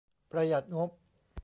[0.31, 0.89] ประหยัดงบ